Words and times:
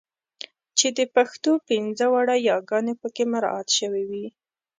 چې 0.77 0.87
د 0.97 0.99
پښتو 1.15 1.51
پنځه 1.69 2.05
واړه 2.13 2.35
یګانې 2.49 2.93
پکې 3.01 3.23
مراعات 3.33 3.67
شوې 3.77 4.03
وي. 4.09 4.25